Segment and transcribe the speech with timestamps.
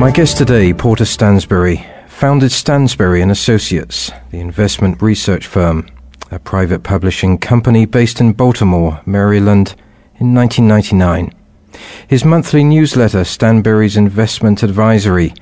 [0.00, 5.86] My guest today, Porter Stansberry, founded Stansberry and Associates, the investment research firm,
[6.32, 9.76] a private publishing company based in Baltimore, Maryland,
[10.16, 11.32] in 1999.
[12.08, 15.34] His monthly newsletter, Stansberry's Investment Advisory,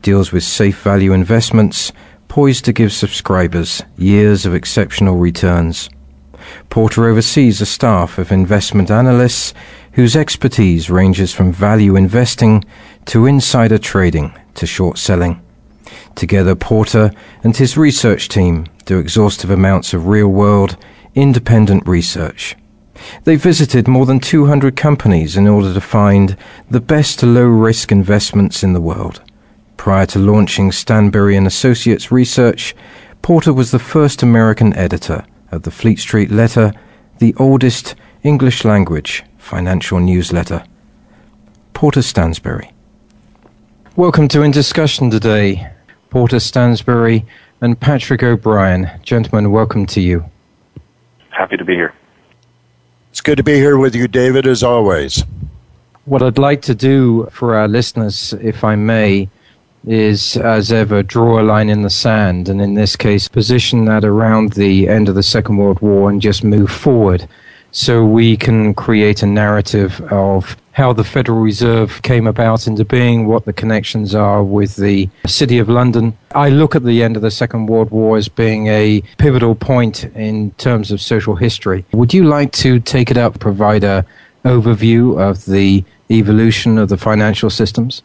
[0.00, 1.92] deals with safe value investments
[2.28, 5.90] poised to give subscribers years of exceptional returns.
[6.70, 9.54] Porter oversees a staff of investment analysts
[9.92, 12.64] whose expertise ranges from value investing
[13.06, 15.40] to insider trading to short selling.
[16.14, 20.76] Together, Porter and his research team do exhaustive amounts of real world,
[21.14, 22.56] independent research.
[23.24, 26.36] They visited more than 200 companies in order to find
[26.70, 29.22] the best low risk investments in the world.
[29.76, 32.74] Prior to launching Stansberry and Associates research,
[33.22, 36.72] Porter was the first American editor of the Fleet Street Letter,
[37.18, 40.64] the oldest English language financial newsletter.
[41.72, 42.72] Porter Stansberry.
[43.96, 45.70] Welcome to In Discussion today.
[46.10, 47.24] Porter Stansberry
[47.60, 48.90] and Patrick O'Brien.
[49.02, 50.24] Gentlemen, welcome to you.
[51.30, 51.94] Happy to be here.
[53.10, 55.24] It's good to be here with you, David, as always.
[56.04, 59.28] What I'd like to do for our listeners, if I may,
[59.86, 64.04] is, as ever, draw a line in the sand, and in this case, position that
[64.04, 67.28] around the end of the Second World War and just move forward
[67.70, 73.26] so we can create a narrative of how the Federal Reserve came about into being,
[73.26, 76.16] what the connections are with the City of London.
[76.34, 80.04] I look at the end of the Second World War as being a pivotal point
[80.14, 81.84] in terms of social history.
[81.92, 84.04] Would you like to take it up, provide a
[84.44, 88.02] overview of the evolution of the financial systems?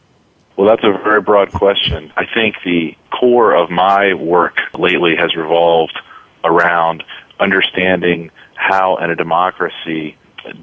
[0.58, 2.10] Well, that's a very broad question.
[2.16, 6.00] I think the core of my work lately has revolved
[6.46, 7.04] around
[7.38, 10.16] understanding how in a democracy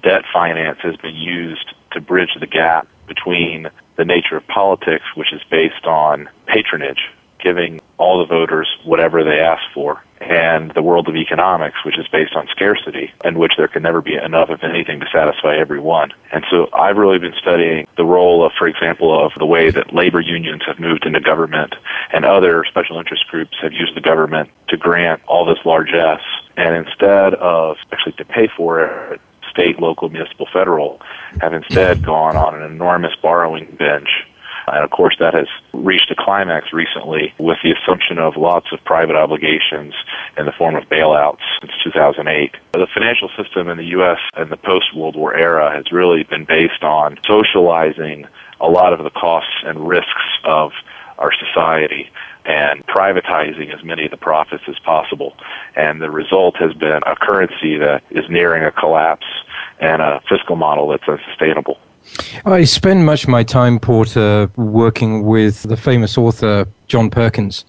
[0.03, 3.67] debt finance has been used to bridge the gap between
[3.97, 7.11] the nature of politics, which is based on patronage,
[7.41, 12.07] giving all the voters whatever they ask for, and the world of economics, which is
[12.09, 16.13] based on scarcity, in which there can never be enough of anything to satisfy everyone.
[16.33, 19.95] And so I've really been studying the role of, for example, of the way that
[19.95, 21.75] labor unions have moved into government
[22.13, 26.21] and other special interest groups have used the government to grant all this largesse.
[26.57, 28.81] And instead of actually to pay for
[29.13, 29.21] it,
[29.51, 31.01] state, local, municipal, federal,
[31.41, 34.27] have instead gone on an enormous borrowing binge
[34.75, 38.83] and of course, that has reached a climax recently with the assumption of lots of
[38.85, 39.95] private obligations
[40.37, 42.55] in the form of bailouts since 2008.
[42.73, 44.19] The financial system in the U.S.
[44.37, 48.27] in the post World War era has really been based on socializing
[48.61, 50.73] a lot of the costs and risks of
[51.19, 52.11] our society
[52.45, 55.37] and privatizing as many of the profits as possible.
[55.77, 59.27] And the result has been a currency that is nearing a collapse
[59.81, 61.79] and a fiscal model that's unsustainable.
[62.45, 67.65] I spend much of my time, Porter, working with the famous author John Perkins,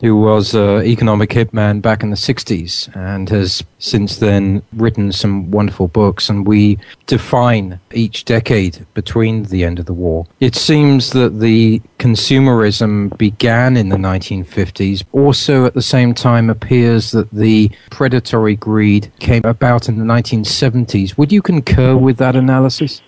[0.00, 5.50] who was an economic hitman back in the 60s and has since then written some
[5.52, 6.28] wonderful books.
[6.28, 10.26] And we define each decade between the end of the war.
[10.40, 15.04] It seems that the consumerism began in the 1950s.
[15.12, 21.16] Also, at the same time, appears that the predatory greed came about in the 1970s.
[21.16, 23.00] Would you concur with that analysis?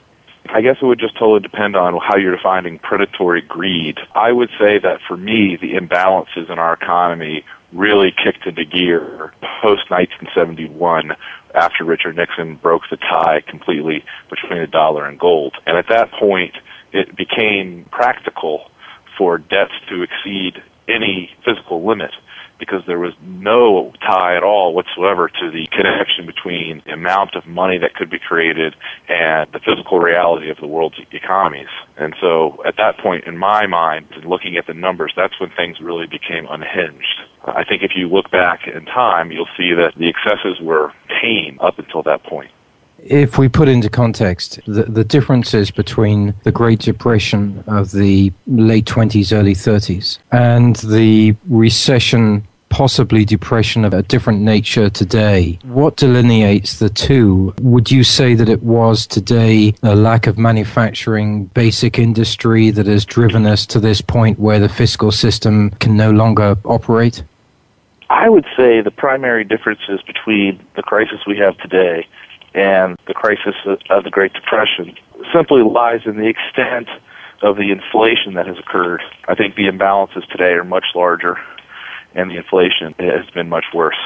[0.55, 3.99] I guess it would just totally depend on how you're defining predatory greed.
[4.15, 9.35] I would say that for me, the imbalances in our economy really kicked into gear
[9.61, 11.17] post 1971
[11.57, 15.57] after Richard Nixon broke the tie completely between the dollar and gold.
[15.67, 16.55] And at that point,
[16.93, 18.71] it became practical
[19.19, 22.13] for debts to exceed any physical limit
[22.65, 27.47] because there was no tie at all whatsoever to the connection between the amount of
[27.47, 28.75] money that could be created
[29.09, 31.69] and the physical reality of the world's economies.
[31.97, 35.81] And so at that point in my mind, looking at the numbers, that's when things
[35.81, 37.21] really became unhinged.
[37.45, 41.59] I think if you look back in time, you'll see that the excesses were tame
[41.61, 42.51] up until that point.
[42.99, 48.87] If we put into context the, the differences between the Great Depression of the late
[48.87, 55.57] 20s, early 30s and the recession possibly depression of a different nature today.
[55.63, 57.55] What delineates the two?
[57.61, 63.05] Would you say that it was today a lack of manufacturing, basic industry that has
[63.05, 67.23] driven us to this point where the fiscal system can no longer operate?
[68.11, 72.09] I would say the primary differences between the crisis we have today
[72.55, 73.55] and the crisis
[73.89, 74.97] of the Great Depression
[75.33, 76.89] simply lies in the extent
[77.41, 79.01] of the inflation that has occurred.
[79.29, 81.39] I think the imbalances today are much larger
[82.15, 83.97] and the inflation has been much worse.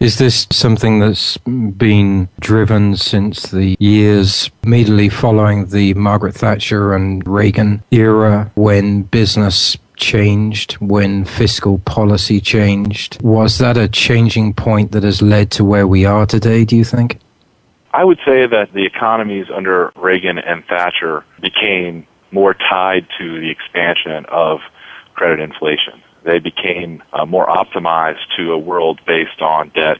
[0.00, 7.26] Is this something that's been driven since the years immediately following the Margaret Thatcher and
[7.26, 13.22] Reagan era when business changed, when fiscal policy changed?
[13.22, 16.84] Was that a changing point that has led to where we are today, do you
[16.84, 17.20] think?
[17.92, 23.50] I would say that the economies under Reagan and Thatcher became more tied to the
[23.50, 24.58] expansion of
[25.14, 26.02] credit inflation.
[26.24, 29.98] They became uh, more optimized to a world based on debt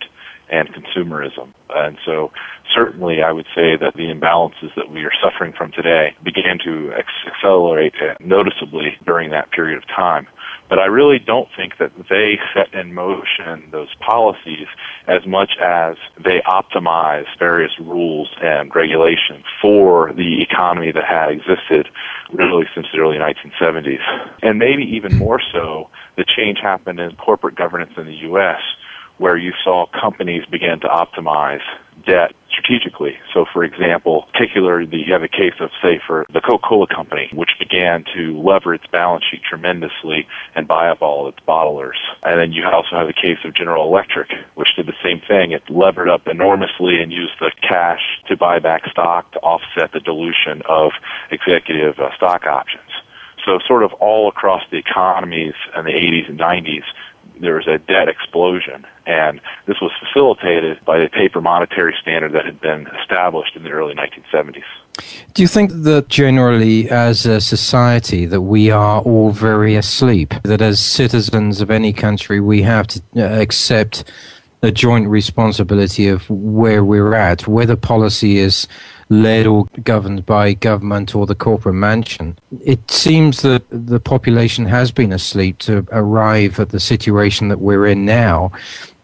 [0.50, 1.52] and consumerism.
[1.70, 2.32] And so
[2.74, 6.92] certainly I would say that the imbalances that we are suffering from today began to
[6.92, 10.26] accelerate noticeably during that period of time.
[10.68, 14.66] But I really don't think that they set in motion those policies
[15.06, 21.88] as much as they optimize various rules and regulations for the economy that had existed
[22.32, 24.00] really since the early 1970s.
[24.42, 28.60] And maybe even more so, the change happened in corporate governance in the U.S
[29.18, 31.62] where you saw companies begin to optimize
[32.06, 33.16] debt strategically.
[33.32, 37.50] So, for example, particularly you have a case of, say, for the Coca-Cola company, which
[37.58, 41.98] began to lever its balance sheet tremendously and buy up all its bottlers.
[42.24, 45.52] And then you also have the case of General Electric, which did the same thing.
[45.52, 50.00] It levered up enormously and used the cash to buy back stock to offset the
[50.00, 50.92] dilution of
[51.30, 52.90] executive uh, stock options.
[53.44, 56.84] So sort of all across the economies in the 80s and 90s,
[57.40, 58.86] there was a debt explosion.
[59.06, 63.70] And this was facilitated by the paper monetary standard that had been established in the
[63.70, 64.64] early 1970s.
[65.34, 70.34] Do you think that generally, as a society, that we are all very asleep?
[70.44, 74.04] That as citizens of any country, we have to uh, accept
[74.62, 78.66] a joint responsibility of where we're at, whether policy is
[79.08, 82.36] led or governed by government or the corporate mansion.
[82.64, 87.86] It seems that the population has been asleep to arrive at the situation that we're
[87.86, 88.52] in now.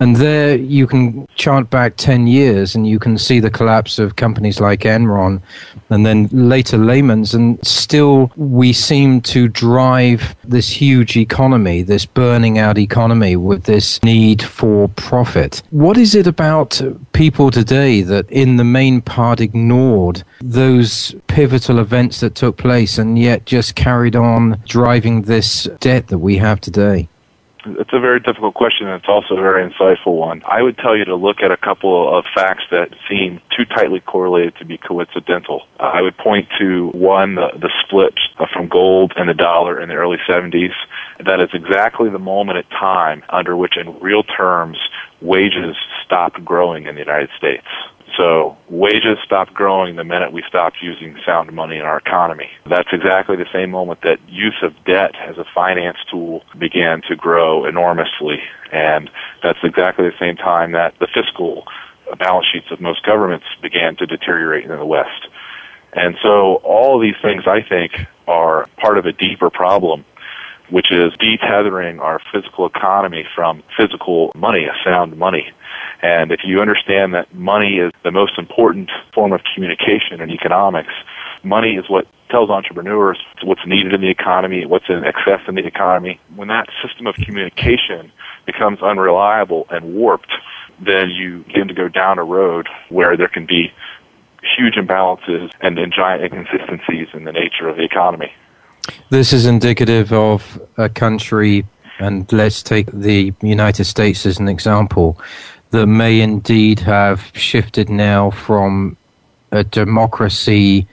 [0.00, 4.16] And there you can chart back 10 years and you can see the collapse of
[4.16, 5.42] companies like Enron
[5.90, 7.34] and then later Lehman's.
[7.34, 14.02] And still, we seem to drive this huge economy, this burning out economy with this
[14.02, 15.62] need for profit.
[15.68, 16.80] What is it about
[17.12, 19.42] people today that, in the main part,
[19.90, 26.08] ignored those pivotal events that took place and yet just carried on driving this debt
[26.08, 27.08] that we have today?
[27.66, 30.40] It's a very difficult question, and it's also a very insightful one.
[30.46, 34.00] I would tell you to look at a couple of facts that seem too tightly
[34.00, 35.66] correlated to be coincidental.
[35.78, 38.14] Uh, I would point to one, the, the split
[38.50, 40.72] from gold and the dollar in the early 70s.
[41.22, 44.78] That is exactly the moment in time under which, in real terms,
[45.20, 47.66] wages stopped growing in the United States.
[48.16, 52.50] So wages stopped growing the minute we stopped using sound money in our economy.
[52.66, 57.16] That's exactly the same moment that use of debt as a finance tool began to
[57.16, 58.40] grow enormously.
[58.72, 59.10] And
[59.42, 61.64] that's exactly the same time that the fiscal
[62.18, 65.28] balance sheets of most governments began to deteriorate in the West.
[65.92, 70.04] And so all of these things, I think, are part of a deeper problem
[70.70, 75.52] which is detethering our physical economy from physical money, sound money.
[76.02, 80.92] And if you understand that money is the most important form of communication in economics,
[81.42, 85.66] money is what tells entrepreneurs what's needed in the economy, what's in excess in the
[85.66, 86.20] economy.
[86.34, 88.12] When that system of communication
[88.46, 90.32] becomes unreliable and warped,
[90.80, 93.72] then you begin to go down a road where there can be
[94.56, 98.32] huge imbalances and, and giant inconsistencies in the nature of the economy.
[99.10, 101.66] This is indicative of a country,
[101.98, 105.18] and let's take the United States as an example,
[105.70, 108.96] that may indeed have shifted now from
[109.52, 110.86] a democracy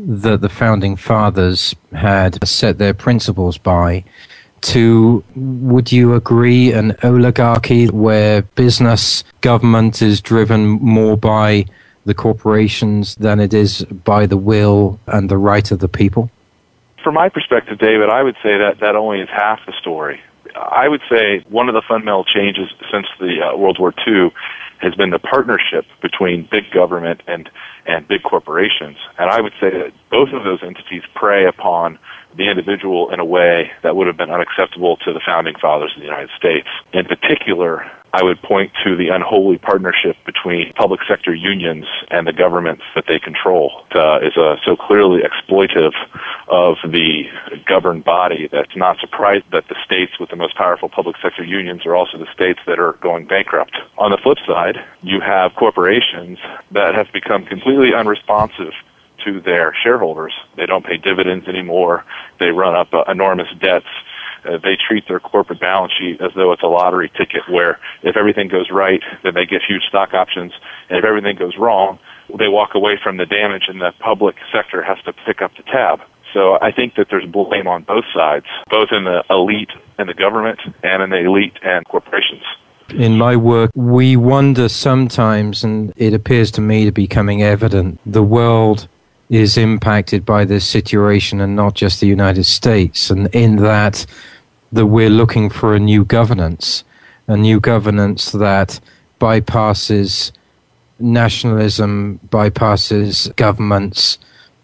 [0.00, 4.04] that the founding fathers had set their principles by
[4.60, 11.64] to, would you agree, an oligarchy where business government is driven more by
[12.04, 16.30] the corporations than it is by the will and the right of the people?
[17.08, 20.20] From my perspective, David, I would say that that only is half the story.
[20.54, 24.28] I would say one of the fundamental changes since the uh, World War II
[24.80, 27.48] has been the partnership between big government and,
[27.86, 28.98] and big corporations.
[29.18, 31.98] And I would say that both of those entities prey upon
[32.36, 36.00] the individual in a way that would have been unacceptable to the founding fathers of
[36.00, 36.68] the United States.
[36.92, 42.32] In particular, I would point to the unholy partnership between public sector unions and the
[42.32, 43.84] governments that they control.
[43.94, 45.92] Uh, is uh, so clearly exploitive
[46.48, 47.24] of the
[47.66, 51.84] governed body that's not surprised that the states with the most powerful public sector unions
[51.84, 53.76] are also the states that are going bankrupt.
[53.98, 56.38] On the flip side, you have corporations
[56.70, 58.72] that have become completely unresponsive
[59.24, 60.32] to their shareholders.
[60.56, 62.04] They don't pay dividends anymore.
[62.38, 63.86] They run up uh, enormous debts.
[64.44, 68.16] Uh, they treat their corporate balance sheet as though it's a lottery ticket where if
[68.16, 70.52] everything goes right, then they get huge stock options.
[70.88, 71.98] And if everything goes wrong,
[72.38, 75.62] they walk away from the damage and the public sector has to pick up the
[75.64, 76.00] tab.
[76.34, 80.14] So I think that there's blame on both sides, both in the elite and the
[80.14, 82.42] government and in the elite and corporations.
[82.94, 88.00] In my work, we wonder sometimes, and it appears to me to be becoming evident,
[88.06, 88.88] the world
[89.30, 93.10] is impacted by this situation and not just the United States.
[93.10, 94.06] And in that,
[94.72, 96.84] that we're looking for a new governance,
[97.26, 98.80] a new governance that
[99.20, 100.32] bypasses
[100.98, 104.18] nationalism, bypasses governments,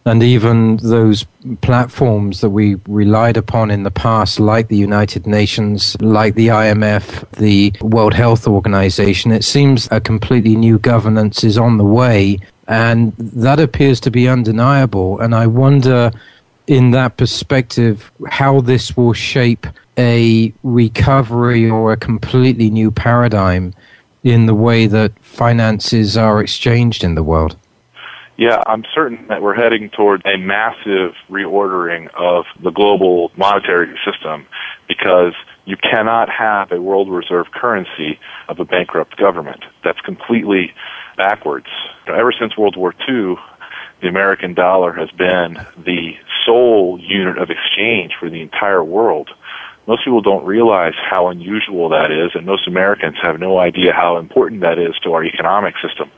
[0.06, 1.24] and even those
[1.62, 7.28] platforms that we relied upon in the past, like the United Nations, like the IMF,
[7.38, 9.32] the World Health Organization.
[9.32, 14.28] It seems a completely new governance is on the way and that appears to be
[14.28, 15.20] undeniable.
[15.20, 16.12] And I wonder,
[16.66, 19.66] in that perspective, how this will shape
[19.98, 23.74] a recovery or a completely new paradigm
[24.22, 27.56] in the way that finances are exchanged in the world.
[28.36, 34.46] Yeah, I'm certain that we're heading toward a massive reordering of the global monetary system
[34.88, 35.34] because
[35.66, 39.64] you cannot have a world reserve currency of a bankrupt government.
[39.84, 40.74] That's completely
[41.16, 41.68] backwards.
[42.08, 43.36] Ever since World War II,
[44.02, 46.14] the American dollar has been the
[46.44, 49.30] sole unit of exchange for the entire world.
[49.86, 54.16] Most people don't realize how unusual that is, and most Americans have no idea how
[54.16, 56.10] important that is to our economic system.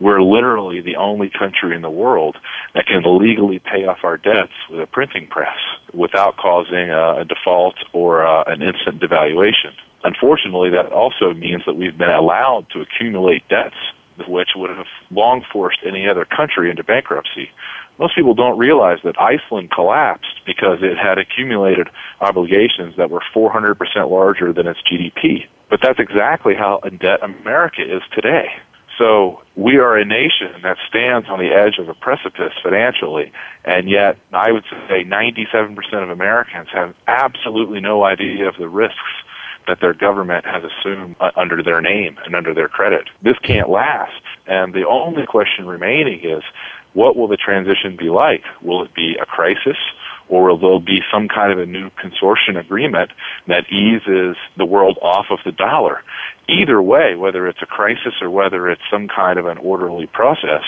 [0.00, 2.36] We're literally the only country in the world
[2.74, 5.58] that can legally pay off our debts with a printing press
[5.92, 9.74] without causing a, a default or uh, an instant devaluation.
[10.02, 13.76] Unfortunately, that also means that we've been allowed to accumulate debts
[14.28, 17.50] which would have long forced any other country into bankruptcy.
[17.98, 21.88] Most people don't realize that Iceland collapsed because it had accumulated
[22.20, 23.76] obligations that were 400%
[24.10, 25.46] larger than its GDP.
[25.68, 28.48] But that's exactly how in debt America is today.
[29.00, 33.32] So we are a nation that stands on the edge of a precipice financially,
[33.64, 38.98] and yet I would say 97% of Americans have absolutely no idea of the risks
[39.66, 43.08] that their government has assumed under their name and under their credit.
[43.22, 44.20] This can't last.
[44.46, 46.42] And the only question remaining is,
[46.92, 48.42] what will the transition be like?
[48.62, 49.76] Will it be a crisis?
[50.28, 53.10] Or will there be some kind of a new consortium agreement
[53.48, 56.04] that eases the world off of the dollar?
[56.48, 60.62] Either way, whether it's a crisis or whether it's some kind of an orderly process,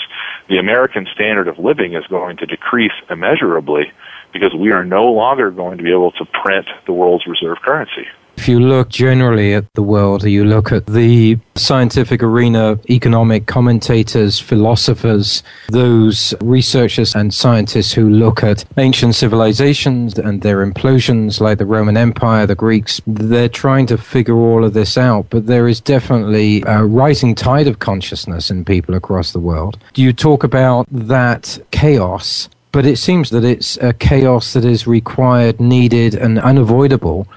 [0.49, 3.91] the American standard of living is going to decrease immeasurably
[4.33, 8.07] because we are no longer going to be able to print the world's reserve currency.
[8.37, 14.39] If you look generally at the world, you look at the scientific arena, economic commentators,
[14.39, 21.65] philosophers, those researchers and scientists who look at ancient civilizations and their implosions, like the
[21.65, 25.27] Roman Empire, the Greeks, they're trying to figure all of this out.
[25.29, 29.77] But there is definitely a rising tide of consciousness in people across the world.
[29.95, 32.49] You talk about that chaos?
[32.73, 37.27] But it seems that it's a chaos that is required, needed, and unavoidable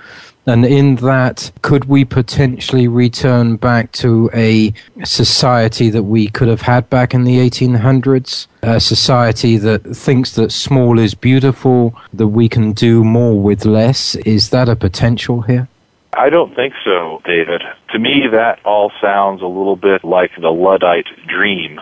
[0.46, 4.72] and in that, could we potentially return back to a
[5.04, 8.46] society that we could have had back in the 1800s?
[8.62, 14.14] A society that thinks that small is beautiful, that we can do more with less?
[14.16, 15.68] Is that a potential here?
[16.16, 17.62] I don't think so, David.
[17.90, 21.80] To me, that all sounds a little bit like the Luddite dream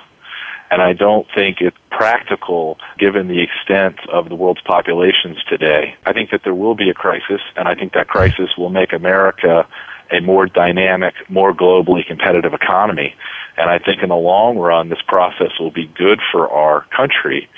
[0.75, 5.95] and I don't think it's practical given the extent of the world's populations today.
[6.05, 8.93] I think that there will be a crisis, and I think that crisis will make
[8.93, 9.69] America
[10.11, 13.15] a more dynamic, more globally competitive economy.
[13.57, 17.49] And I think in the long run, this process will be good for our country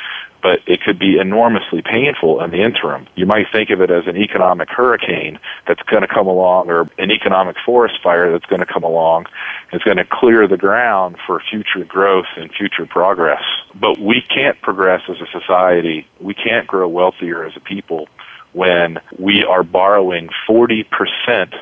[0.47, 3.09] but it could be enormously painful in the interim.
[3.17, 6.83] You might think of it as an economic hurricane that's going to come along or
[6.99, 9.27] an economic forest fire that's going to come along.
[9.73, 13.43] It's going to clear the ground for future growth and future progress.
[13.75, 16.07] But we can't progress as a society.
[16.21, 18.07] We can't grow wealthier as a people
[18.53, 21.57] when we are borrowing 40%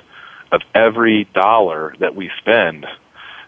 [0.52, 2.84] of every dollar that we spend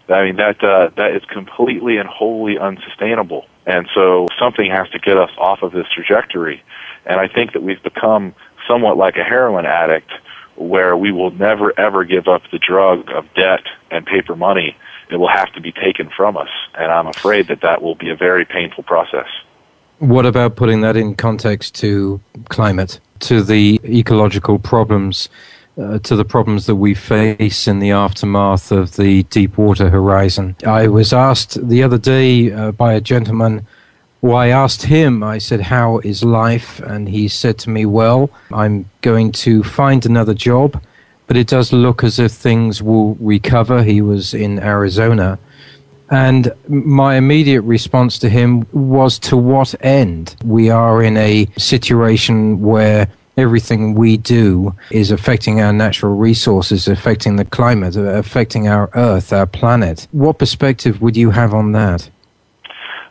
[0.08, 3.46] I mean that uh, that is completely and wholly unsustainable.
[3.66, 6.62] And so something has to get us off of this trajectory.
[7.04, 8.34] And I think that we've become
[8.66, 10.10] somewhat like a heroin addict
[10.56, 14.76] where we will never ever give up the drug of debt and paper money.
[15.10, 16.48] It will have to be taken from us.
[16.74, 19.28] And I'm afraid that that will be a very painful process.
[19.98, 25.28] What about putting that in context to climate, to the ecological problems,
[25.78, 30.56] uh, to the problems that we face in the aftermath of the Deepwater Horizon?
[30.66, 33.66] I was asked the other day uh, by a gentleman
[34.22, 36.80] well, I asked him, I said, How is life?
[36.80, 40.82] And he said to me, Well, I'm going to find another job,
[41.26, 43.84] but it does look as if things will recover.
[43.84, 45.38] He was in Arizona.
[46.10, 50.34] And my immediate response to him was, To what end?
[50.44, 57.36] We are in a situation where everything we do is affecting our natural resources, affecting
[57.36, 60.08] the climate, affecting our earth, our planet.
[60.12, 62.08] What perspective would you have on that?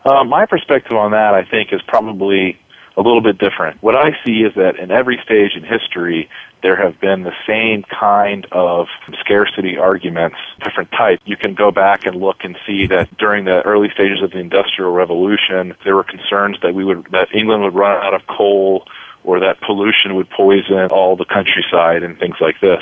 [0.03, 2.60] Uh, my perspective on that, I think, is probably
[2.98, 3.82] a little bit different.
[3.84, 6.29] What I see is that in every stage in history,
[6.63, 8.88] there have been the same kind of
[9.20, 11.22] scarcity arguments, different types.
[11.25, 14.39] You can go back and look and see that during the early stages of the
[14.39, 18.88] Industrial Revolution, there were concerns that we would, that England would run out of coal
[19.25, 22.82] or that pollution would poison all the countryside and things like this.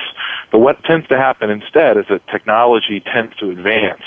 [0.51, 4.03] But what tends to happen instead is that technology tends to advance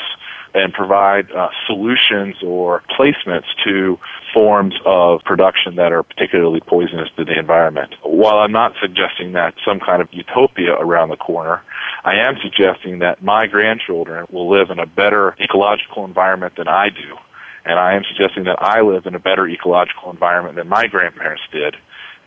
[0.54, 3.98] and provide uh, solutions or placements to
[4.32, 7.94] forms of production that are particularly poisonous to the environment.
[8.02, 11.62] While I'm not suggesting that some kind of utopia around the corner,
[12.04, 16.88] I am suggesting that my grandchildren will live in a better ecological environment than I
[16.88, 17.16] do.
[17.66, 21.42] And I am suggesting that I live in a better ecological environment than my grandparents
[21.52, 21.76] did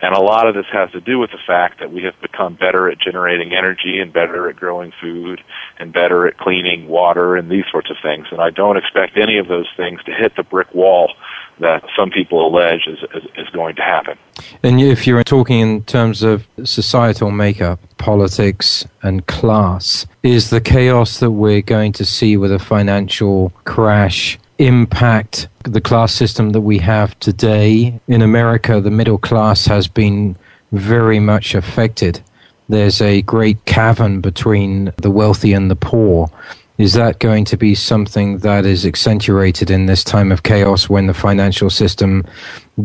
[0.01, 2.55] and a lot of this has to do with the fact that we have become
[2.55, 5.41] better at generating energy and better at growing food
[5.77, 8.27] and better at cleaning water and these sorts of things.
[8.31, 11.11] And I don't expect any of those things to hit the brick wall
[11.59, 14.17] that some people allege is, is, is going to happen.
[14.63, 21.19] And if you're talking in terms of societal makeup, politics, and class, is the chaos
[21.19, 26.77] that we're going to see with a financial crash impact the class system that we
[26.77, 27.99] have today.
[28.07, 30.35] In America, the middle class has been
[30.71, 32.21] very much affected.
[32.67, 36.29] There's a great cavern between the wealthy and the poor.
[36.77, 41.07] Is that going to be something that is accentuated in this time of chaos when
[41.07, 42.25] the financial system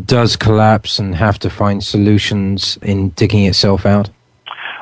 [0.04, 4.10] does collapse and have to find solutions in digging itself out?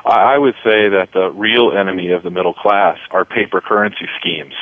[0.05, 4.55] I would say that the real enemy of the middle class are paper currency schemes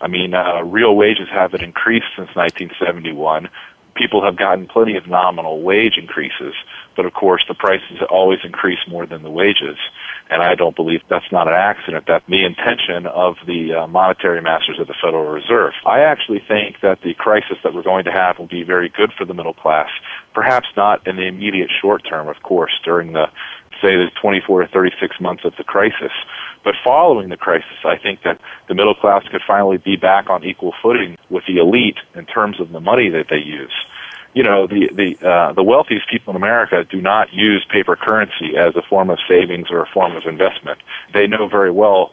[0.00, 3.48] I mean, uh, real wages haven't increased since 1971.
[3.94, 6.54] People have gotten plenty of nominal wage increases,
[6.94, 9.76] but of course the prices always increase more than the wages.
[10.30, 12.04] And I don't believe that's not an accident.
[12.06, 15.72] That's the intention of the uh, monetary masters of the Federal Reserve.
[15.84, 19.12] I actually think that the crisis that we're going to have will be very good
[19.18, 19.88] for the middle class.
[20.32, 23.26] Perhaps not in the immediate short term, of course, during the
[23.80, 26.12] say the 24 or 36 months of the crisis.
[26.64, 30.44] But following the crisis, I think that the middle class could finally be back on
[30.44, 33.72] equal footing with the elite in terms of the money that they use.
[34.34, 38.56] You know, the the uh, the wealthiest people in America do not use paper currency
[38.56, 40.80] as a form of savings or a form of investment.
[41.14, 42.12] They know very well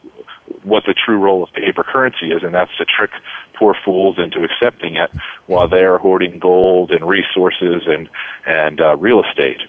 [0.64, 3.12] what the true role of paper currency is, and that's to trick
[3.56, 5.12] poor fools into accepting it
[5.48, 8.10] while they are hoarding gold and resources and
[8.46, 9.62] and uh, real estate.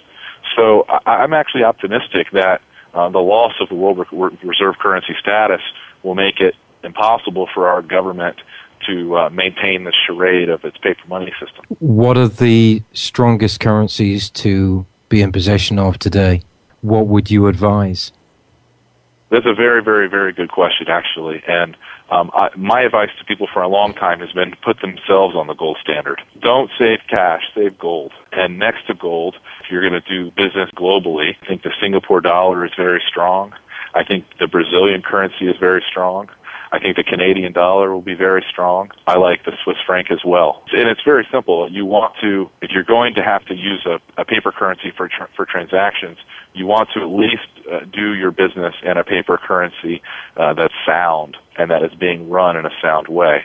[0.56, 2.62] So I, I'm actually optimistic that
[2.96, 3.98] uh, the loss of the world
[4.42, 5.60] reserve currency status
[6.02, 8.40] will make it impossible for our government
[8.86, 11.64] to uh, maintain the charade of its paper money system.
[11.78, 16.42] What are the strongest currencies to be in possession of today?
[16.80, 18.12] What would you advise?
[19.30, 21.42] That's a very, very, very good question, actually.
[21.48, 21.76] And
[22.10, 25.34] um, I, my advice to people for a long time has been to put themselves
[25.34, 26.22] on the gold standard.
[26.38, 28.12] Don't save cash, save gold.
[28.30, 32.20] And next to gold, if you're going to do business globally, I think the Singapore
[32.20, 33.52] dollar is very strong.
[33.94, 36.30] I think the Brazilian currency is very strong.
[36.72, 38.90] I think the Canadian dollar will be very strong.
[39.06, 40.62] I like the Swiss franc as well.
[40.72, 41.70] And it's very simple.
[41.70, 45.08] You want to, if you're going to have to use a, a paper currency for,
[45.36, 46.18] for transactions,
[46.54, 50.02] you want to at least uh, do your business in a paper currency
[50.36, 53.44] uh, that's sound and that is being run in a sound way.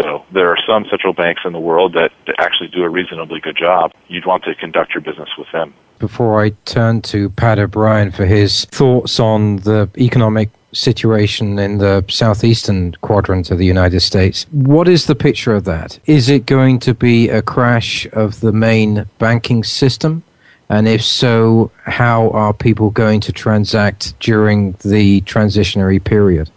[0.00, 3.56] So there are some central banks in the world that actually do a reasonably good
[3.56, 3.92] job.
[4.08, 5.74] You'd want to conduct your business with them.
[5.98, 12.04] Before I turn to Pat O'Brien for his thoughts on the economic situation in the
[12.08, 14.46] southeastern quadrant of the United States.
[14.50, 15.98] What is the picture of that?
[16.06, 20.22] Is it going to be a crash of the main banking system?
[20.68, 26.50] And if so, how are people going to transact during the transitionary period?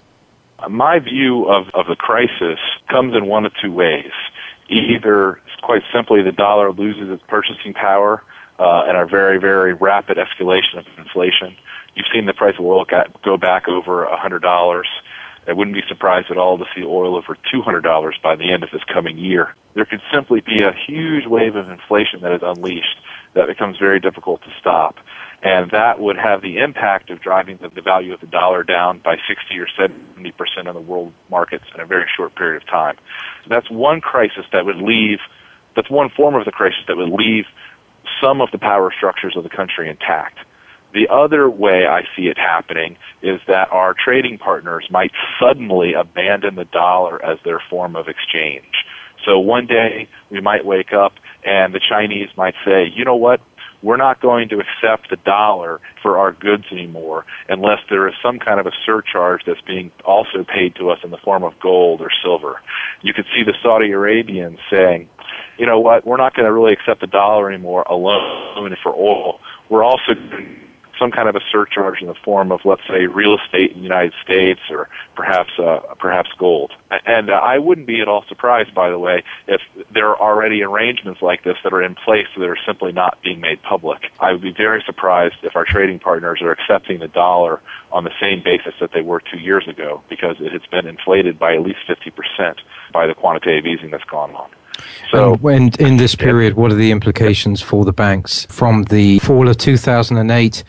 [0.59, 4.11] Uh, my view of, of the crisis comes in one of two ways.
[4.69, 8.23] Either, quite simply, the dollar loses its purchasing power
[8.59, 11.57] uh, and a very, very rapid escalation of inflation.
[11.95, 12.85] You've seen the price of oil
[13.23, 14.83] go back over $100.
[15.47, 18.71] I wouldn't be surprised at all to see oil over $200 by the end of
[18.71, 19.55] this coming year.
[19.75, 22.97] There could simply be a huge wave of inflation that is unleashed
[23.35, 24.95] that becomes very difficult to stop.
[25.43, 29.17] And that would have the impact of driving the, value of the dollar down by
[29.27, 32.97] 60 or 70 percent on the world markets in a very short period of time.
[33.47, 35.19] That's one crisis that would leave,
[35.75, 37.45] that's one form of the crisis that would leave
[38.21, 40.39] some of the power structures of the country intact.
[40.93, 46.55] The other way I see it happening is that our trading partners might suddenly abandon
[46.55, 48.85] the dollar as their form of exchange.
[49.25, 53.41] So one day we might wake up and the Chinese might say, you know what?
[53.85, 58.39] We're not going to accept the dollar for our goods anymore unless there is some
[58.39, 62.01] kind of a surcharge that's being also paid to us in the form of gold
[62.01, 62.61] or silver.
[63.03, 65.07] You could see the Saudi Arabians saying,
[65.59, 69.39] you know what, we're not going to really accept the dollar anymore alone for oil.
[69.69, 70.13] We're also
[70.99, 73.83] some kind of a surcharge in the form of, let's say, real estate in the
[73.83, 76.71] United States or perhaps uh, perhaps gold.
[77.05, 80.63] And uh, I wouldn't be at all surprised, by the way, if there are already
[80.63, 84.11] arrangements like this that are in place that are simply not being made public.
[84.19, 88.13] I would be very surprised if our trading partners are accepting the dollar on the
[88.21, 91.61] same basis that they were two years ago because it has been inflated by at
[91.61, 92.59] least 50%
[92.93, 94.49] by the quantitative easing that's gone on.
[95.11, 99.47] So, when in this period, what are the implications for the banks from the fall
[99.47, 100.63] of 2008?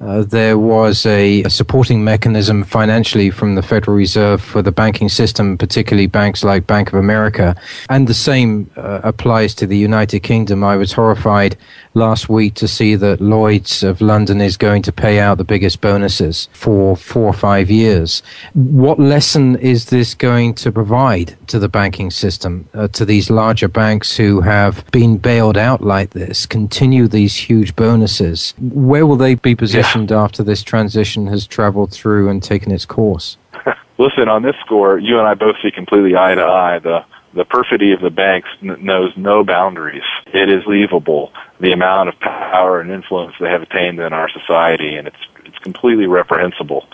[0.00, 5.08] Uh, there was a, a, supporting mechanism financially from the Federal Reserve for the banking
[5.08, 7.56] system, particularly banks like Bank of America.
[7.90, 10.62] And the same uh, applies to the United Kingdom.
[10.62, 11.56] I was horrified
[11.98, 15.80] last week to see that Lloyd's of London is going to pay out the biggest
[15.80, 18.22] bonuses for four or five years.
[18.54, 23.68] What lesson is this going to provide to the banking system, uh, to these larger
[23.68, 28.54] banks who have been bailed out like this, continue these huge bonuses?
[28.58, 30.22] Where will they be positioned yeah.
[30.22, 33.36] after this transition has traveled through and taken its course?
[33.98, 36.78] Listen, on this score, you and I both see completely eye to eye.
[36.78, 40.02] The the perfidy of the banks n- knows no boundaries.
[40.26, 44.94] It is leavable the amount of power and influence they have attained in our society,
[44.96, 46.86] and it's it's completely reprehensible.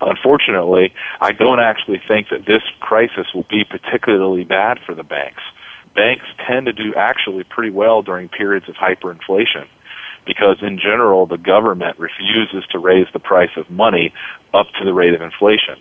[0.00, 5.42] Unfortunately, I don't actually think that this crisis will be particularly bad for the banks.
[5.94, 9.66] Banks tend to do actually pretty well during periods of hyperinflation
[10.26, 14.12] because in general the government refuses to raise the price of money
[14.54, 15.76] up to the rate of inflation.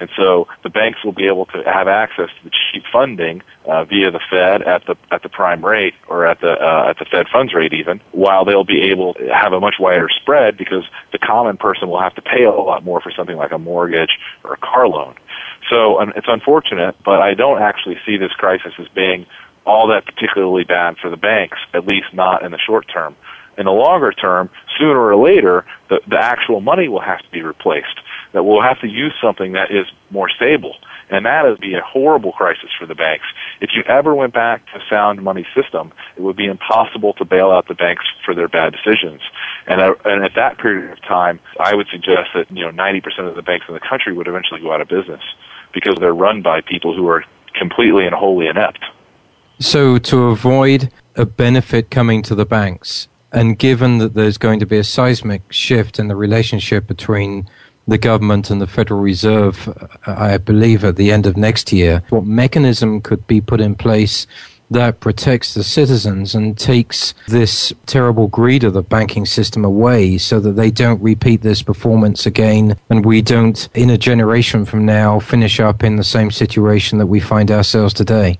[0.00, 3.84] And so the banks will be able to have access to the cheap funding uh,
[3.84, 7.04] via the Fed at the at the prime rate or at the uh, at the
[7.04, 10.84] Fed funds rate even, while they'll be able to have a much wider spread because
[11.12, 14.18] the common person will have to pay a lot more for something like a mortgage
[14.42, 15.14] or a car loan.
[15.70, 19.26] So um, it's unfortunate, but I don't actually see this crisis as being
[19.64, 23.16] all that particularly bad for the banks, at least not in the short term.
[23.56, 27.40] In the longer term, sooner or later, the, the actual money will have to be
[27.40, 28.00] replaced
[28.34, 30.76] that we'll have to use something that is more stable.
[31.08, 33.26] And that would be a horrible crisis for the banks.
[33.60, 37.24] If you ever went back to a sound money system, it would be impossible to
[37.24, 39.22] bail out the banks for their bad decisions.
[39.66, 43.28] And, uh, and at that period of time, I would suggest that, you know, 90%
[43.28, 45.22] of the banks in the country would eventually go out of business
[45.72, 48.84] because they're run by people who are completely and wholly inept.
[49.60, 54.66] So to avoid a benefit coming to the banks, and given that there's going to
[54.66, 57.48] be a seismic shift in the relationship between
[57.86, 62.02] the government and the Federal Reserve, uh, I believe, at the end of next year.
[62.10, 64.26] What mechanism could be put in place
[64.70, 70.40] that protects the citizens and takes this terrible greed of the banking system away so
[70.40, 75.20] that they don't repeat this performance again and we don't, in a generation from now,
[75.20, 78.38] finish up in the same situation that we find ourselves today?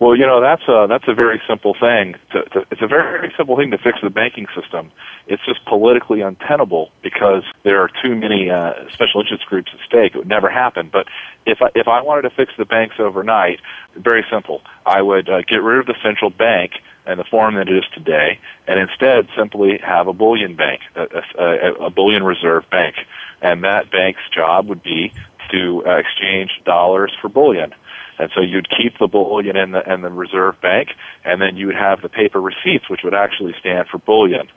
[0.00, 2.14] Well, you know that's a that's a very simple thing.
[2.32, 4.90] To, to, it's a very very simple thing to fix the banking system.
[5.26, 10.14] It's just politically untenable because there are too many uh, special interest groups at stake.
[10.14, 10.88] It would never happen.
[10.90, 11.06] But
[11.44, 13.60] if I, if I wanted to fix the banks overnight,
[13.94, 14.62] very simple.
[14.86, 16.72] I would uh, get rid of the central bank
[17.06, 21.22] in the form that it is today, and instead simply have a bullion bank, a,
[21.38, 22.96] a, a bullion reserve bank,
[23.42, 25.12] and that bank's job would be
[25.50, 27.74] to uh, exchange dollars for bullion
[28.20, 30.90] and so you'd keep the bullion in the, in the reserve bank,
[31.24, 34.48] and then you would have the paper receipts, which would actually stand for bullion.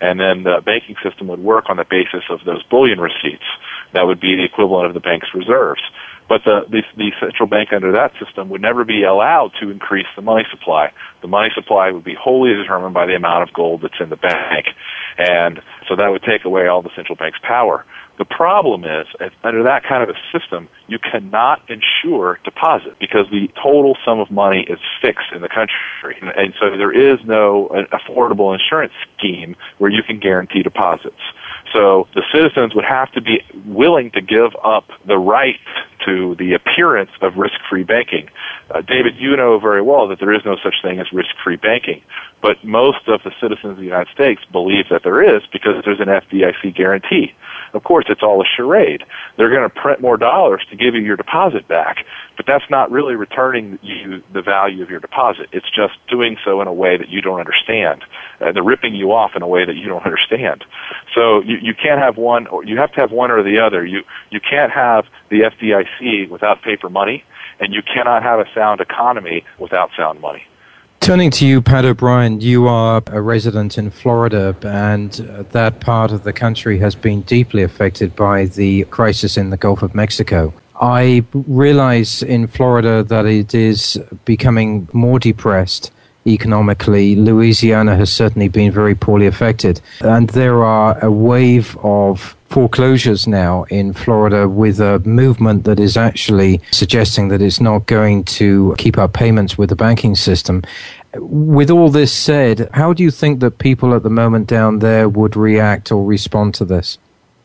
[0.00, 3.44] And then the banking system would work on the basis of those bullion receipts.
[3.92, 5.82] That would be the equivalent of the bank's reserves.
[6.26, 10.06] But the, the, the central bank under that system would never be allowed to increase
[10.16, 10.92] the money supply.
[11.20, 14.16] The money supply would be wholly determined by the amount of gold that's in the
[14.16, 14.66] bank.
[15.18, 17.84] And so that would take away all the central bank's power.
[18.20, 19.06] The problem is,
[19.42, 24.30] under that kind of a system, you cannot insure deposit because the total sum of
[24.30, 26.20] money is fixed in the country.
[26.36, 31.22] And so there is no affordable insurance scheme where you can guarantee deposits.
[31.72, 35.58] So the citizens would have to be willing to give up the right
[36.06, 38.28] to the appearance of risk-free banking.
[38.70, 42.02] Uh, David, you know very well that there is no such thing as risk-free banking,
[42.42, 46.00] but most of the citizens of the United States believe that there is because there's
[46.00, 47.34] an FDIC guarantee.
[47.72, 49.04] Of course, it's all a charade.
[49.36, 52.04] They're going to print more dollars to give you your deposit back,
[52.36, 55.48] but that's not really returning you the value of your deposit.
[55.52, 58.04] It's just doing so in a way that you don't understand.
[58.40, 60.64] Uh, they're ripping you off in a way that you don't understand.
[61.14, 63.84] So you, you can't have one, or you have to have one or the other.
[63.84, 65.86] You you can't have the FDIC
[66.30, 67.24] without paper money,
[67.58, 70.44] and you cannot have a sound economy without sound money.
[71.00, 76.12] Turning to you, Pat O'Brien, you are a resident in Florida, and uh, that part
[76.12, 80.52] of the country has been deeply affected by the crisis in the Gulf of Mexico.
[80.80, 85.90] I realize in Florida that it is becoming more depressed
[86.30, 87.16] economically.
[87.16, 89.80] Louisiana has certainly been very poorly affected.
[90.00, 95.96] And there are a wave of foreclosures now in Florida with a movement that is
[95.96, 100.62] actually suggesting that it's not going to keep up payments with the banking system.
[101.14, 105.08] With all this said, how do you think that people at the moment down there
[105.08, 106.98] would react or respond to this?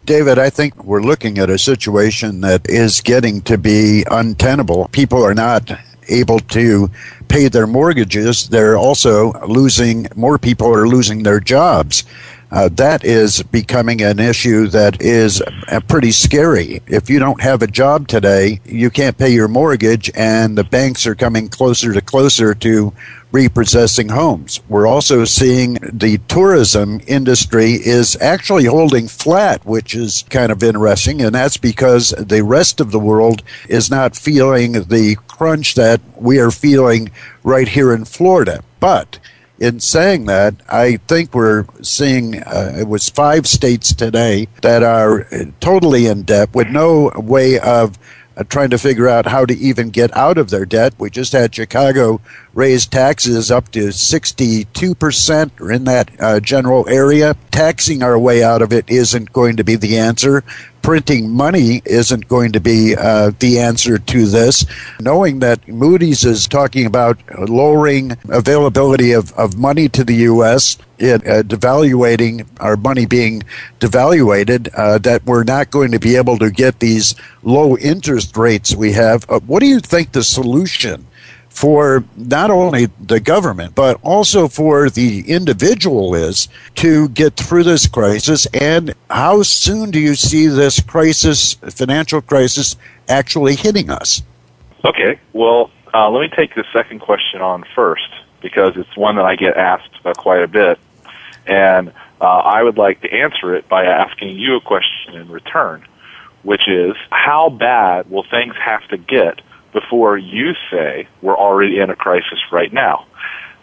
[0.05, 4.87] David, I think we're looking at a situation that is getting to be untenable.
[4.91, 5.71] People are not
[6.09, 6.89] able to
[7.27, 8.49] pay their mortgages.
[8.49, 12.03] They're also losing, more people are losing their jobs
[12.51, 16.81] uh, that is becoming an issue that is uh, pretty scary.
[16.87, 21.05] If you don't have a job today, you can't pay your mortgage, and the banks
[21.07, 22.93] are coming closer to closer to
[23.35, 24.61] repossessing homes.
[24.69, 31.21] We're also seeing the tourism industry is actually holding flat, which is kind of interesting,
[31.21, 36.39] and that's because the rest of the world is not feeling the crunch that we
[36.39, 37.11] are feeling
[37.43, 38.63] right here in Florida.
[38.79, 39.19] But
[39.59, 45.27] in saying that, I think we're seeing uh, it was five states today that are
[45.59, 47.99] totally in debt with no way of
[48.43, 50.93] trying to figure out how to even get out of their debt.
[50.97, 52.19] We just had Chicago
[52.53, 57.35] raise taxes up to 62% or in that uh, general area.
[57.51, 60.43] Taxing our way out of it isn't going to be the answer.
[60.85, 64.67] Printing money isn't going to be uh, the answer to this.
[65.01, 67.17] Knowing that Moody's is talking about
[67.49, 73.41] lowering availability of, of money to the U.S., it, uh, devaluating our money being
[73.79, 78.75] devaluated, uh, that we're not going to be able to get these low interest rates
[78.75, 79.27] we have.
[79.27, 81.07] Uh, what do you think the solution
[81.55, 87.87] for not only the government, but also for the individual is to get through this
[87.87, 88.45] crisis?
[88.53, 92.75] And how soon do you see this crisis, financial crisis,
[93.07, 94.21] actually hitting us?
[94.83, 98.09] Okay, well, uh, let me take the second question on first
[98.41, 100.77] because it's one that I get asked uh, quite a bit.
[101.47, 105.85] And uh, I would like to answer it by asking you a question in return,
[106.43, 109.39] which is how bad will things have to get
[109.75, 113.05] before you say we're already in a crisis right now.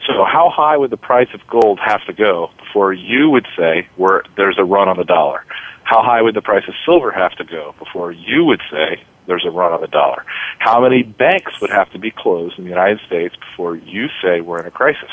[0.06, 3.88] So how high would the price of gold have to go before you would say
[3.96, 5.44] we're, there's a run on the dollar?
[5.84, 9.46] How high would the price of silver have to go before you would say there's
[9.46, 10.24] a run on the dollar?
[10.58, 14.42] How many banks would have to be closed in the United States before you say
[14.42, 15.10] we're in a crisis?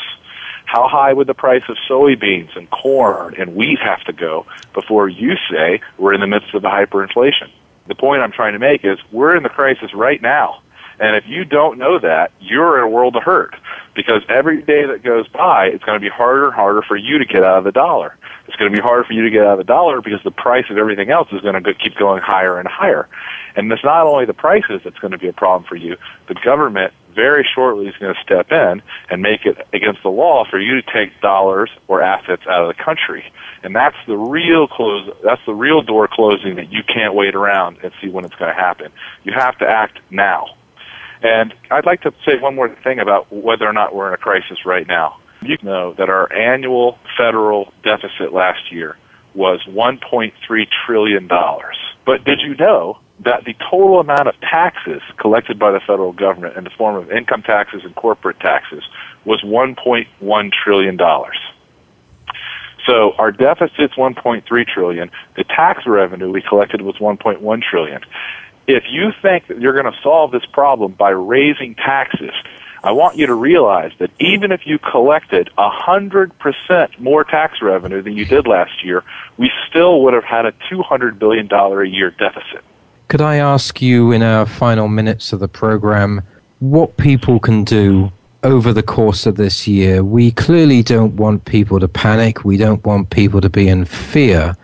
[0.66, 5.08] How high would the price of soybeans and corn and wheat have to go before
[5.08, 7.52] you say we're in the midst of a hyperinflation?
[7.88, 10.62] The point I'm trying to make is we're in the crisis right now.
[11.00, 13.56] And if you don't know that, you're in a world of hurt
[13.96, 17.18] because every day that goes by, it's going to be harder and harder for you
[17.18, 18.18] to get out of the dollar.
[18.48, 20.32] It's going to be harder for you to get out of the dollar because the
[20.32, 23.08] price of everything else is going to keep going higher and higher.
[23.56, 25.98] And it's not only the prices that's going to be a problem for you.
[26.28, 30.46] The government very shortly is going to step in and make it against the law
[30.50, 33.32] for you to take dollars or assets out of the country.
[33.64, 37.80] And that's the real close, that's the real door closing that you can't wait around
[37.84, 38.92] and see when it's going to happen.
[39.24, 40.56] You have to act now.
[41.22, 44.18] And I'd like to say one more thing about whether or not we're in a
[44.18, 45.20] crisis right now.
[45.42, 48.98] You know that our annual federal deficit last year
[49.36, 50.32] was $1.3
[50.86, 51.28] trillion.
[52.06, 56.58] But did you know that the total amount of taxes collected by the federal government
[56.58, 58.84] in the form of income taxes and corporate taxes
[59.26, 60.98] was $1.1 trillion?
[62.86, 65.12] So our deficit's 1.3 trillion.
[65.36, 68.02] The tax revenue we collected was 1.1 trillion
[68.70, 72.32] if you think that you're going to solve this problem by raising taxes,
[72.84, 78.16] I want you to realize that even if you collected 100% more tax revenue than
[78.16, 79.04] you did last year,
[79.38, 82.64] we still would have had a $200 billion a year deficit.
[83.08, 86.22] Could I ask you in our final minutes of the program
[86.60, 88.12] what people can do
[88.44, 90.04] over the course of this year?
[90.04, 92.46] We clearly don't want people to panic.
[92.46, 94.56] We don't want people to be in fear.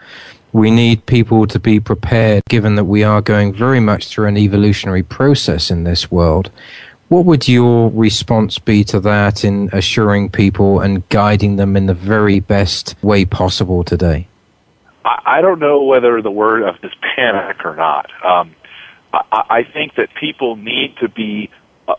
[0.56, 4.38] We need people to be prepared, given that we are going very much through an
[4.38, 6.50] evolutionary process in this world.
[7.10, 11.94] What would your response be to that in assuring people and guiding them in the
[11.94, 14.30] very best way possible today?
[15.04, 18.10] I don't know whether the word of is panic or not.
[18.24, 18.56] Um,
[19.14, 21.52] I, think that people need to be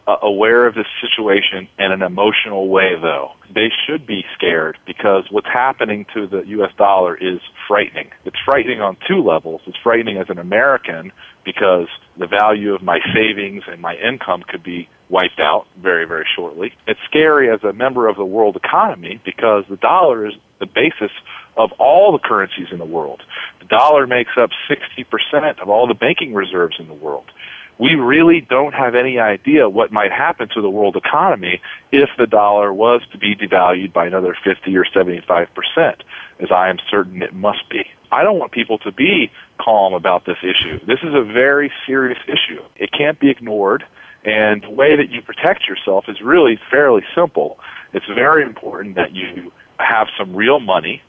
[0.07, 3.33] aware of this situation in an emotional way, though.
[3.55, 6.73] They should be scared because what's happening to the U.S.
[6.77, 8.11] dollar is frightening.
[8.25, 9.63] It's frightening on two levels.
[9.67, 11.13] It's frightening as an American
[11.45, 16.27] because the value of my savings and my income could be wiped out very, very
[16.35, 16.73] shortly.
[16.89, 21.13] It's scary as a member of the world economy because the dollar is the basis
[21.57, 23.23] of all the currencies in the world.
[23.61, 27.31] The dollar makes up 60% of all the banking reserves in the world.
[27.79, 31.61] We really don't have any idea what might happen to the world economy
[31.93, 36.01] if the dollar was to be devalued by another 50 or 75%,
[36.41, 37.85] as I am certain it must be.
[38.11, 40.79] I don't want people to be calm about this issue.
[40.87, 42.65] This is a very serious issue.
[42.77, 43.85] It can't be ignored.
[44.25, 47.59] And the way that you protect yourself is really fairly simple.
[47.93, 51.03] It's very important that you have some real money.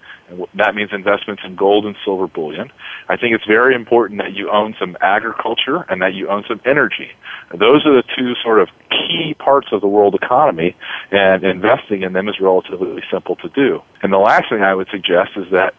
[0.56, 2.70] That means investments in gold and silver bullion.
[3.08, 6.60] I think it's very important that you own some agriculture and that you own some
[6.66, 7.12] energy.
[7.58, 10.76] Those are the two sort of key parts of the world economy,
[11.12, 13.82] and investing in them is relatively simple to do.
[14.04, 15.74] And the last thing I would suggest is that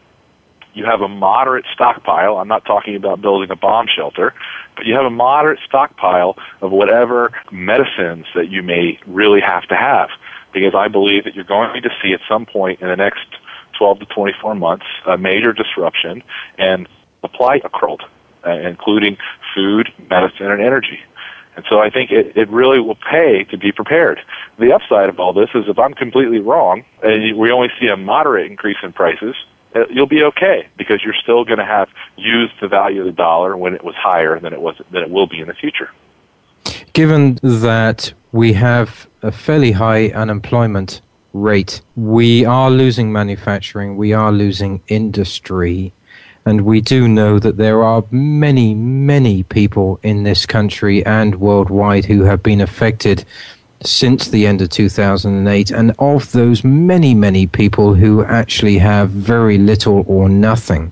[0.73, 2.37] you have a moderate stockpile.
[2.37, 4.33] I'm not talking about building a bomb shelter,
[4.77, 9.77] but you have a moderate stockpile of whatever medicines that you may really have to
[9.77, 10.09] have.
[10.55, 13.27] Because I believe that you're going to see at some point in the next
[13.79, 16.23] 12 to 24 months a major disruption
[16.59, 16.89] and
[17.21, 18.03] supply occurred,
[18.47, 19.17] uh, including
[19.55, 21.01] food, medicine, and energy.
[21.57, 24.21] And so I think it, it really will pay to be prepared.
[24.61, 27.97] The upside of all this is if I'm completely wrong and we only see a
[27.97, 29.35] moderate increase in prices,
[29.75, 33.13] uh, you'll be okay because you're still going to have used the value of the
[33.13, 35.91] dollar when it was higher than it was than it will be in the future.
[36.93, 41.01] Given that we have a fairly high unemployment
[41.33, 45.93] rate, we are losing manufacturing, we are losing industry,
[46.45, 52.07] and we do know that there are many, many people in this country and worldwide
[52.07, 53.25] who have been affected
[53.83, 59.59] since the end of 2008, and of those many, many people who actually have very
[59.59, 60.91] little or nothing.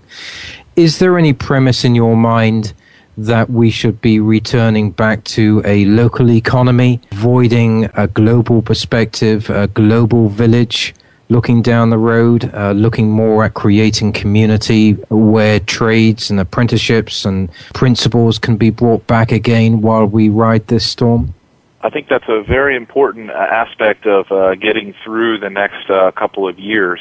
[0.77, 2.75] Is there any premise in your mind
[3.17, 9.67] that we should be returning back to a local economy, avoiding a global perspective, a
[9.69, 10.95] global village?
[11.29, 17.51] looking down the road, uh, looking more at creating community where trades and apprenticeships and
[17.75, 21.35] principles can be brought back again while we ride this storm?
[21.83, 26.11] I think that's a very important uh, aspect of uh, getting through the next uh,
[26.13, 27.01] couple of years.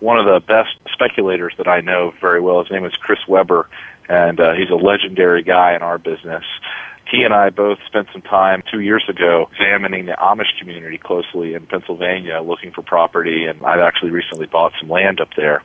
[0.00, 3.68] One of the best speculators that I know very well, his name is Chris Weber,
[4.08, 6.44] and uh, he's a legendary guy in our business.
[7.10, 11.52] He and I both spent some time two years ago examining the Amish community closely
[11.52, 15.62] in Pennsylvania, looking for property, and I've actually recently bought some land up there.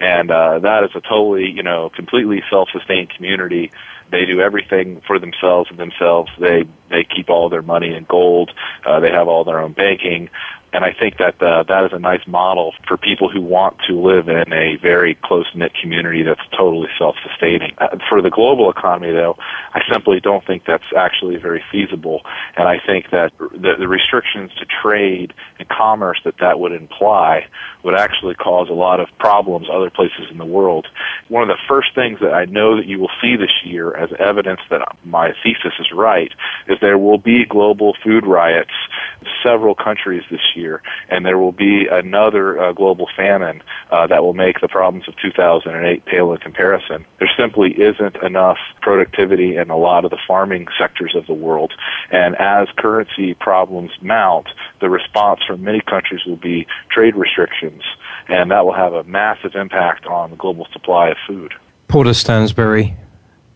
[0.00, 3.70] And uh, that is a totally, you know, completely self-sustained community
[4.10, 6.30] they do everything for themselves and themselves.
[6.40, 8.50] They they keep all their money in gold.
[8.84, 10.30] Uh, they have all their own banking
[10.72, 13.98] and I think that uh, that is a nice model for people who want to
[13.98, 17.74] live in a very close knit community that's totally self sustaining.
[17.78, 22.22] Uh, for the global economy, though, I simply don't think that's actually very feasible,
[22.56, 27.48] and I think that the, the restrictions to trade and commerce that that would imply
[27.82, 30.86] would actually cause a lot of problems other places in the world.
[31.28, 34.10] One of the first things that I know that you will see this year as
[34.18, 36.32] evidence that my thesis is right
[36.66, 38.72] is there will be global food riots
[39.20, 44.22] in several countries this year and there will be another uh, global famine uh, that
[44.22, 47.06] will make the problems of 2008 pale in comparison.
[47.18, 51.72] There simply isn't enough productivity in a lot of the farming sectors of the world,
[52.10, 54.48] and as currency problems mount,
[54.80, 57.82] the response from many countries will be trade restrictions,
[58.28, 61.54] and that will have a massive impact on the global supply of food.
[61.88, 62.96] Porter Stansberry,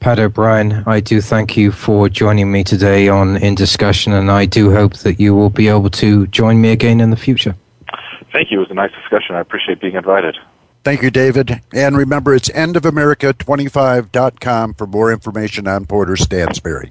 [0.02, 4.46] Pat O'Brien, I do thank you for joining me today on In Discussion, and I
[4.46, 7.54] do hope that you will be able to join me again in the future.
[8.32, 8.58] Thank you.
[8.58, 9.36] It was a nice discussion.
[9.36, 10.36] I appreciate being invited.
[10.82, 11.60] Thank you, David.
[11.72, 16.90] And remember, it's endofamerica25.com for more information on Porter Stansberry.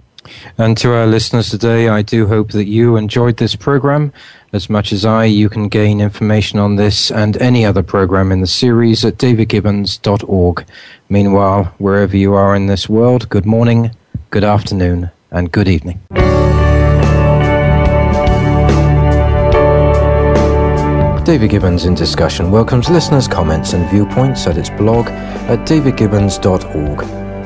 [0.57, 4.13] And to our listeners today, I do hope that you enjoyed this program
[4.53, 5.25] as much as I.
[5.25, 10.65] You can gain information on this and any other program in the series at davidgibbons.org.
[11.09, 13.91] Meanwhile, wherever you are in this world, good morning,
[14.29, 16.01] good afternoon, and good evening.
[21.23, 27.20] David Gibbons in Discussion welcomes listeners' comments and viewpoints at its blog at davidgibbons.org.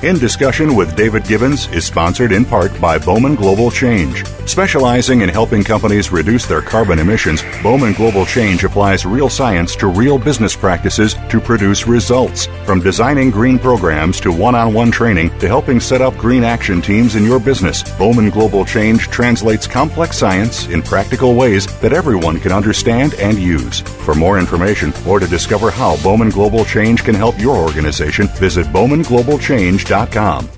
[0.00, 4.22] In Discussion with David Gibbons is sponsored in part by Bowman Global Change.
[4.48, 9.88] Specializing in helping companies reduce their carbon emissions, Bowman Global Change applies real science to
[9.88, 12.46] real business practices to produce results.
[12.64, 16.80] From designing green programs to one on one training to helping set up green action
[16.80, 22.40] teams in your business, Bowman Global Change translates complex science in practical ways that everyone
[22.40, 23.80] can understand and use.
[23.80, 28.66] For more information or to discover how Bowman Global Change can help your organization, visit
[28.68, 30.48] bowmanglobalchange.com.